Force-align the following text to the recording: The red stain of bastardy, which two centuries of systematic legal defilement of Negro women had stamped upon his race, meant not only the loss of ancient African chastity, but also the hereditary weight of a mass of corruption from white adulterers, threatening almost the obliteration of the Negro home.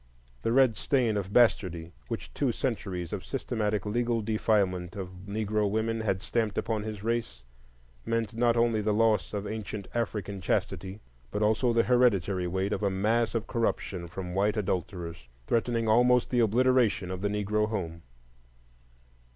The 0.41 0.51
red 0.51 0.75
stain 0.77 1.15
of 1.15 1.31
bastardy, 1.31 1.91
which 2.07 2.33
two 2.33 2.51
centuries 2.51 3.13
of 3.13 3.23
systematic 3.23 3.85
legal 3.85 4.23
defilement 4.23 4.95
of 4.95 5.11
Negro 5.27 5.69
women 5.69 6.01
had 6.01 6.23
stamped 6.23 6.57
upon 6.57 6.81
his 6.81 7.03
race, 7.03 7.43
meant 8.03 8.33
not 8.33 8.57
only 8.57 8.81
the 8.81 8.95
loss 8.95 9.31
of 9.31 9.45
ancient 9.45 9.87
African 9.93 10.41
chastity, 10.41 11.01
but 11.29 11.43
also 11.43 11.71
the 11.71 11.83
hereditary 11.83 12.47
weight 12.47 12.73
of 12.73 12.81
a 12.81 12.89
mass 12.89 13.35
of 13.35 13.45
corruption 13.45 14.07
from 14.07 14.33
white 14.33 14.57
adulterers, 14.57 15.27
threatening 15.45 15.87
almost 15.87 16.31
the 16.31 16.39
obliteration 16.39 17.11
of 17.11 17.21
the 17.21 17.29
Negro 17.29 17.69
home. 17.69 18.01